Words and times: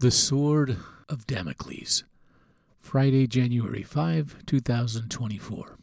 The 0.00 0.12
Sword 0.12 0.76
of 1.08 1.26
Damocles, 1.26 2.04
Friday, 2.78 3.26
January 3.26 3.82
5, 3.82 4.46
2024. 4.46 5.76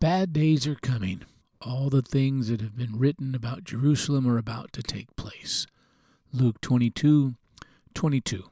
Bad 0.00 0.32
days 0.32 0.66
are 0.66 0.74
coming. 0.74 1.22
All 1.62 1.88
the 1.88 2.02
things 2.02 2.48
that 2.48 2.60
have 2.60 2.76
been 2.76 2.98
written 2.98 3.32
about 3.32 3.62
Jerusalem 3.62 4.26
are 4.26 4.38
about 4.38 4.72
to 4.72 4.82
take 4.82 5.14
place. 5.14 5.68
Luke 6.32 6.60
22 6.60 7.36
22. 7.94 8.42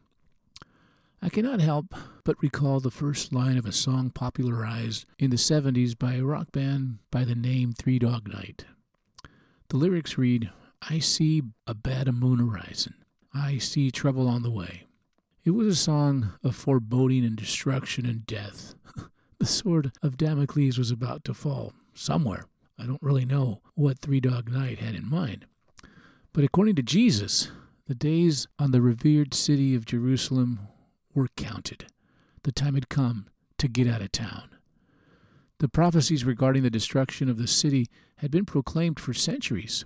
I 1.21 1.29
cannot 1.29 1.61
help 1.61 1.93
but 2.23 2.41
recall 2.41 2.79
the 2.79 2.93
first 2.93 3.33
line 3.33 3.59
of 3.59 3.67
a 3.67 3.73
song 3.73 4.11
popularized 4.11 5.05
in 5.19 5.31
the 5.31 5.37
70s 5.37 5.99
by 5.99 6.15
a 6.15 6.23
rock 6.23 6.53
band 6.53 6.99
by 7.11 7.25
the 7.25 7.35
name 7.35 7.73
Three 7.73 7.99
Dog 7.99 8.33
Night. 8.33 8.67
The 9.71 9.79
lyrics 9.79 10.17
read, 10.17 10.49
I 10.89 11.01
see 11.01 11.43
a 11.67 11.75
bad 11.75 12.07
moon 12.15 12.39
horizon. 12.39 13.02
I 13.35 13.59
see 13.59 13.91
trouble 13.91 14.29
on 14.29 14.43
the 14.43 14.51
way. 14.51 14.85
It 15.45 15.51
was 15.53 15.67
a 15.67 15.75
song 15.75 16.33
of 16.45 16.55
foreboding 16.55 17.25
and 17.25 17.37
destruction 17.37 18.05
and 18.07 18.27
death. 18.27 18.75
the 19.39 19.47
sword 19.47 19.93
of 20.03 20.17
Damocles 20.17 20.79
was 20.79 20.91
about 20.91 21.25
to 21.25 21.35
fall 21.35 21.73
somewhere. 21.95 22.47
I 22.79 22.85
don't 22.85 23.03
really 23.03 23.25
know 23.25 23.61
what 23.75 24.01
Three 24.01 24.21
Dog 24.21 24.51
Night 24.51 24.79
had 24.79 24.95
in 24.95 25.09
mind. 25.09 25.47
But 26.33 26.45
according 26.45 26.77
to 26.77 26.83
Jesus, 26.83 27.51
the 27.87 27.95
days 27.95 28.47
on 28.59 28.71
the 28.71 28.83
revered 28.83 29.35
city 29.35 29.75
of 29.75 29.85
Jerusalem 29.85 30.61
were 31.15 31.29
counted. 31.37 31.87
The 32.45 32.53
time 32.53 32.75
had 32.75 32.89
come 32.89 33.27
to 33.59 33.69
get 33.69 33.87
out 33.89 34.03
of 34.03 34.13
town. 34.13 34.51
The 35.59 35.69
prophecies 35.69 36.25
regarding 36.25 36.65
the 36.65 36.71
destruction 36.71 37.29
of 37.29 37.39
the 37.39 37.47
city 37.47 37.87
had 38.17 38.31
been 38.31 38.45
proclaimed 38.45 38.99
for 38.99 39.15
centuries. 39.15 39.85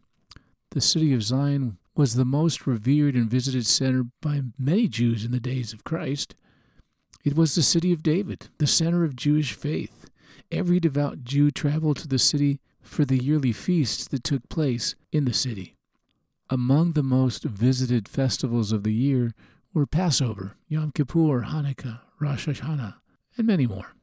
The 0.71 0.81
city 0.81 1.13
of 1.13 1.23
Zion 1.23 1.79
was 1.97 2.15
the 2.15 2.25
most 2.25 2.67
revered 2.67 3.15
and 3.15 3.31
visited 3.31 3.67
center 3.67 4.05
by 4.21 4.43
many 4.59 4.87
Jews 4.87 5.25
in 5.25 5.33
the 5.33 5.41
days 5.41 5.73
of 5.73 5.85
Christ. 5.85 6.35
It 7.25 7.35
was 7.35 7.55
the 7.55 7.63
city 7.63 7.93
of 7.93 8.03
David, 8.03 8.49
the 8.59 8.67
center 8.67 9.03
of 9.05 9.17
Jewish 9.17 9.55
faith. 9.55 10.11
Every 10.53 10.79
devout 10.79 11.25
Jew 11.25 11.51
traveled 11.51 11.97
to 11.99 12.09
the 12.09 12.19
city 12.19 12.61
for 12.83 13.05
the 13.05 13.23
yearly 13.23 13.53
feasts 13.53 14.07
that 14.09 14.23
took 14.23 14.49
place 14.49 14.95
in 15.11 15.25
the 15.25 15.33
city. 15.33 15.75
Among 16.51 16.93
the 16.93 17.03
most 17.03 17.43
visited 17.43 18.09
festivals 18.09 18.71
of 18.71 18.85
the 18.85 18.93
year 18.93 19.35
were 19.75 19.87
Passover, 19.87 20.57
Yom 20.69 20.93
Kippur, 20.93 21.47
Hanukkah, 21.49 22.01
Rosh 22.21 22.47
Hashanah, 22.47 22.95
and 23.37 23.47
many 23.47 23.67
more. 23.67 23.95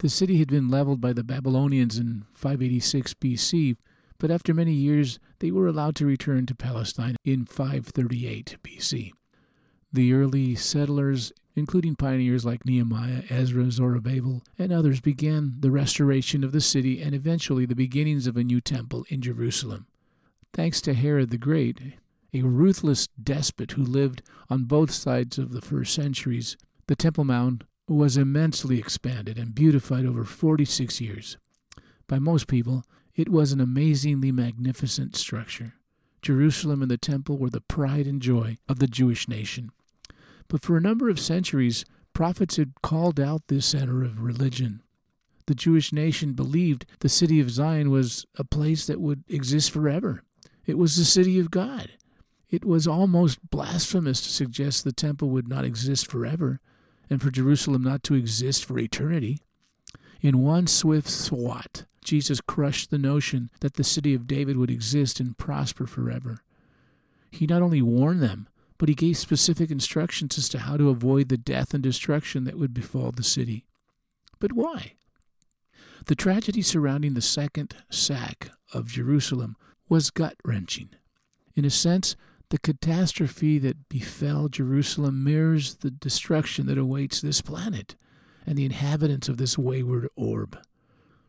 The 0.00 0.10
city 0.10 0.38
had 0.38 0.48
been 0.48 0.68
leveled 0.68 1.00
by 1.00 1.14
the 1.14 1.24
Babylonians 1.24 1.96
in 1.96 2.26
586 2.34 3.14
BC 3.14 3.76
but 4.18 4.30
after 4.30 4.54
many 4.54 4.72
years 4.72 5.18
they 5.38 5.50
were 5.50 5.66
allowed 5.66 5.96
to 5.96 6.06
return 6.06 6.46
to 6.46 6.54
Palestine 6.54 7.16
in 7.24 7.44
538 7.44 8.56
BC. 8.62 9.12
The 9.92 10.12
early 10.12 10.54
settlers, 10.54 11.32
including 11.54 11.96
pioneers 11.96 12.44
like 12.44 12.66
Nehemiah, 12.66 13.22
Ezra, 13.30 13.64
Zorobabel, 13.64 14.42
and 14.58 14.72
others, 14.72 15.00
began 15.00 15.54
the 15.60 15.70
restoration 15.70 16.44
of 16.44 16.52
the 16.52 16.60
city 16.60 17.00
and 17.00 17.14
eventually 17.14 17.66
the 17.66 17.74
beginnings 17.74 18.26
of 18.26 18.36
a 18.36 18.44
new 18.44 18.60
temple 18.60 19.06
in 19.08 19.22
Jerusalem. 19.22 19.86
Thanks 20.52 20.80
to 20.82 20.94
Herod 20.94 21.30
the 21.30 21.38
Great, 21.38 21.80
a 22.32 22.42
ruthless 22.42 23.08
despot 23.22 23.72
who 23.72 23.82
lived 23.82 24.22
on 24.50 24.64
both 24.64 24.90
sides 24.90 25.38
of 25.38 25.52
the 25.52 25.60
first 25.60 25.94
centuries, 25.94 26.56
the 26.86 26.96
Temple 26.96 27.24
Mount 27.24 27.64
was 27.88 28.16
immensely 28.16 28.78
expanded 28.78 29.38
and 29.38 29.54
beautified 29.54 30.04
over 30.04 30.24
46 30.24 31.00
years. 31.00 31.38
By 32.08 32.18
most 32.18 32.46
people, 32.46 32.84
it 33.16 33.30
was 33.30 33.50
an 33.50 33.60
amazingly 33.60 34.30
magnificent 34.30 35.16
structure. 35.16 35.74
Jerusalem 36.20 36.82
and 36.82 36.90
the 36.90 36.98
temple 36.98 37.38
were 37.38 37.50
the 37.50 37.62
pride 37.62 38.06
and 38.06 38.20
joy 38.20 38.58
of 38.68 38.78
the 38.78 38.86
Jewish 38.86 39.26
nation. 39.26 39.70
But 40.48 40.62
for 40.62 40.76
a 40.76 40.82
number 40.82 41.08
of 41.08 41.18
centuries, 41.18 41.84
prophets 42.12 42.56
had 42.56 42.82
called 42.82 43.18
out 43.18 43.48
this 43.48 43.66
center 43.66 44.02
of 44.02 44.22
religion. 44.22 44.82
The 45.46 45.54
Jewish 45.54 45.92
nation 45.92 46.34
believed 46.34 46.86
the 47.00 47.08
city 47.08 47.40
of 47.40 47.50
Zion 47.50 47.90
was 47.90 48.26
a 48.36 48.44
place 48.44 48.86
that 48.86 49.00
would 49.00 49.24
exist 49.28 49.70
forever. 49.70 50.22
It 50.66 50.76
was 50.76 50.96
the 50.96 51.04
city 51.04 51.38
of 51.38 51.50
God. 51.50 51.92
It 52.50 52.64
was 52.64 52.86
almost 52.86 53.50
blasphemous 53.50 54.20
to 54.22 54.28
suggest 54.28 54.84
the 54.84 54.92
temple 54.92 55.30
would 55.30 55.48
not 55.48 55.64
exist 55.64 56.10
forever 56.10 56.60
and 57.08 57.22
for 57.22 57.30
Jerusalem 57.30 57.82
not 57.82 58.02
to 58.04 58.14
exist 58.14 58.64
for 58.64 58.78
eternity. 58.78 59.38
In 60.20 60.42
one 60.42 60.66
swift 60.66 61.08
swat, 61.08 61.84
Jesus 62.06 62.40
crushed 62.40 62.90
the 62.90 62.98
notion 62.98 63.50
that 63.60 63.74
the 63.74 63.84
city 63.84 64.14
of 64.14 64.26
David 64.26 64.56
would 64.56 64.70
exist 64.70 65.20
and 65.20 65.36
prosper 65.36 65.86
forever. 65.86 66.38
He 67.30 67.46
not 67.46 67.62
only 67.62 67.82
warned 67.82 68.22
them, 68.22 68.48
but 68.78 68.88
he 68.88 68.94
gave 68.94 69.18
specific 69.18 69.70
instructions 69.70 70.38
as 70.38 70.48
to 70.50 70.60
how 70.60 70.76
to 70.76 70.88
avoid 70.88 71.28
the 71.28 71.36
death 71.36 71.74
and 71.74 71.82
destruction 71.82 72.44
that 72.44 72.58
would 72.58 72.72
befall 72.72 73.10
the 73.10 73.24
city. 73.24 73.64
But 74.38 74.52
why? 74.52 74.92
The 76.06 76.14
tragedy 76.14 76.62
surrounding 76.62 77.14
the 77.14 77.22
second 77.22 77.74
sack 77.90 78.50
of 78.72 78.86
Jerusalem 78.86 79.56
was 79.88 80.10
gut 80.10 80.36
wrenching. 80.44 80.90
In 81.56 81.64
a 81.64 81.70
sense, 81.70 82.14
the 82.50 82.58
catastrophe 82.58 83.58
that 83.58 83.88
befell 83.88 84.48
Jerusalem 84.48 85.24
mirrors 85.24 85.76
the 85.76 85.90
destruction 85.90 86.66
that 86.66 86.78
awaits 86.78 87.20
this 87.20 87.40
planet 87.40 87.96
and 88.46 88.56
the 88.56 88.64
inhabitants 88.64 89.28
of 89.28 89.38
this 89.38 89.58
wayward 89.58 90.08
orb. 90.14 90.56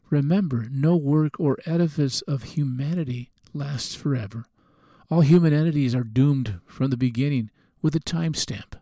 Remember, 0.10 0.68
no 0.72 0.96
work 0.96 1.40
or 1.40 1.58
edifice 1.66 2.22
of 2.22 2.44
humanity 2.44 3.32
lasts 3.54 3.94
forever. 3.94 4.46
All 5.10 5.22
human 5.22 5.54
entities 5.54 5.96
are 5.96 6.04
doomed 6.04 6.60
from 6.66 6.90
the 6.90 6.98
beginning 6.98 7.50
with 7.82 7.96
a 7.96 8.00
time 8.00 8.34
stamp. 8.34 8.76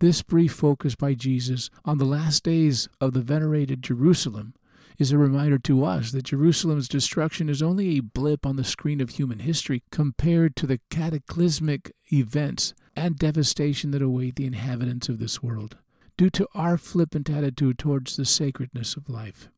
This 0.00 0.22
brief 0.22 0.52
focus 0.52 0.94
by 0.94 1.14
Jesus 1.14 1.70
on 1.84 1.98
the 1.98 2.04
last 2.04 2.42
days 2.42 2.88
of 3.00 3.12
the 3.12 3.20
venerated 3.20 3.82
Jerusalem 3.82 4.54
is 4.98 5.12
a 5.12 5.18
reminder 5.18 5.58
to 5.58 5.84
us 5.84 6.12
that 6.12 6.24
Jerusalem's 6.24 6.88
destruction 6.88 7.48
is 7.48 7.62
only 7.62 7.96
a 7.96 8.00
blip 8.00 8.44
on 8.44 8.56
the 8.56 8.64
screen 8.64 9.00
of 9.00 9.10
human 9.10 9.38
history 9.38 9.82
compared 9.90 10.56
to 10.56 10.66
the 10.66 10.80
cataclysmic 10.90 11.92
events 12.12 12.74
and 12.94 13.16
devastation 13.16 13.92
that 13.92 14.02
await 14.02 14.36
the 14.36 14.46
inhabitants 14.46 15.08
of 15.08 15.18
this 15.18 15.42
world 15.42 15.78
due 16.18 16.30
to 16.30 16.46
our 16.54 16.76
flippant 16.76 17.30
attitude 17.30 17.78
towards 17.78 18.16
the 18.16 18.26
sacredness 18.26 18.94
of 18.94 19.08
life. 19.08 19.48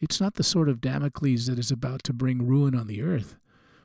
It's 0.00 0.20
not 0.20 0.34
the 0.34 0.42
sword 0.42 0.68
of 0.68 0.80
Damocles 0.80 1.46
that 1.46 1.58
is 1.58 1.70
about 1.70 2.02
to 2.04 2.12
bring 2.12 2.46
ruin 2.46 2.74
on 2.74 2.86
the 2.86 3.02
earth. 3.02 3.36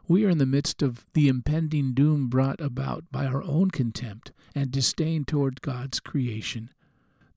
We 0.07 0.25
are 0.25 0.29
in 0.29 0.39
the 0.39 0.45
midst 0.45 0.81
of 0.81 1.05
the 1.13 1.27
impending 1.27 1.93
doom 1.93 2.29
brought 2.29 2.59
about 2.59 3.05
by 3.11 3.25
our 3.25 3.43
own 3.43 3.69
contempt 3.69 4.31
and 4.55 4.71
disdain 4.71 5.23
toward 5.23 5.61
God's 5.61 5.99
creation. 5.99 6.71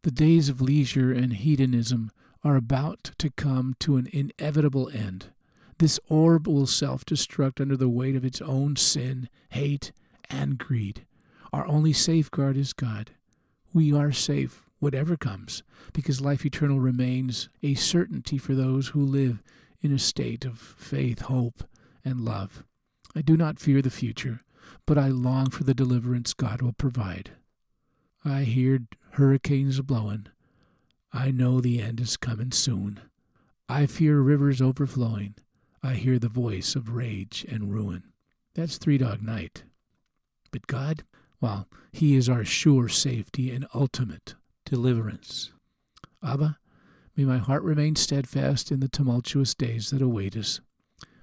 The 0.03 0.11
days 0.11 0.49
of 0.49 0.61
leisure 0.61 1.13
and 1.13 1.35
hedonism 1.35 2.11
are 2.43 2.57
about 2.57 3.13
to 3.19 3.31
come 3.31 3.77
to 3.81 3.97
an 3.97 4.09
inevitable 4.13 4.91
end. 4.93 5.27
This 5.79 6.01
orb 6.09 6.49
will 6.49 6.67
self 6.67 7.05
destruct 7.05 7.61
under 7.61 7.77
the 7.77 7.89
weight 7.89 8.17
of 8.17 8.25
its 8.25 8.41
own 8.41 8.77
sin, 8.77 9.29
hate, 9.51 9.93
and 10.31 10.59
greed. 10.59 11.05
Our 11.53 11.67
only 11.67 11.93
safeguard 11.93 12.57
is 12.57 12.73
God. 12.73 13.11
We 13.73 13.93
are 13.93 14.13
safe 14.13 14.65
whatever 14.83 15.17
comes, 15.17 15.63
because 15.93 16.21
life 16.21 16.45
eternal 16.45 16.81
remains 16.81 17.49
a 17.63 17.73
certainty 17.73 18.37
for 18.37 18.53
those 18.53 18.89
who 18.89 19.01
live 19.01 19.41
in 19.81 19.93
a 19.93 19.99
state 19.99 20.45
of 20.45 20.59
faith, 20.59 21.21
hope, 21.23 21.63
and 22.05 22.25
love. 22.25 22.65
I 23.15 23.23
do 23.23 23.37
not 23.37 23.61
fear 23.61 23.81
the 23.81 23.91
future, 23.91 24.41
but 24.85 24.99
I 24.99 25.07
long 25.07 25.51
for 25.51 25.63
the 25.63 25.73
deliverance 25.73 26.35
God 26.35 26.63
will 26.63 26.73
provide. 26.73 27.31
I 28.25 28.43
hear 28.43 28.81
hurricanes 29.13 29.81
blowing. 29.83 30.27
I 31.13 31.31
know 31.31 31.61
the 31.61 31.81
end 31.81 32.01
is 32.01 32.17
coming 32.17 32.51
soon. 32.51 32.99
I 33.69 33.87
fear 33.87 34.19
rivers 34.19 34.61
overflowing. 34.61 35.37
I 35.81 35.95
hear 35.95 36.19
the 36.19 36.29
voice 36.29 36.75
of 36.75 36.91
rage 36.93 37.47
and 37.49 37.73
ruin. 37.73 38.03
That's 38.55 38.79
Three 38.79 38.99
Dog 38.99 39.23
Night. 39.23 39.63
But 40.51 40.67
God, 40.67 41.05
well, 41.41 41.69
He 41.93 42.17
is 42.17 42.29
our 42.29 42.45
sure 42.45 42.89
safety 42.89 43.53
and 43.53 43.65
ultimate 43.73 44.35
deliverance. 44.73 45.53
Abba, 46.27 46.57
may 47.15 47.25
my 47.25 47.37
heart 47.37 47.63
remain 47.63 47.95
steadfast 47.95 48.73
in 48.73 48.81
the 48.81 48.89
tumultuous 48.89 49.55
days 49.55 49.91
that 49.91 50.01
await 50.01 50.35
us. 50.35 50.63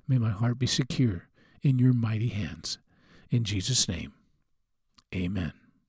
May 0.08 0.20
my 0.20 0.30
heart 0.30 0.60
be 0.60 0.68
secure 0.68 1.30
in 1.64 1.80
your 1.80 1.94
mighty 1.94 2.28
hands. 2.28 2.78
In 3.32 3.44
Jesus' 3.44 3.88
name, 3.88 4.14
amen. 5.16 5.59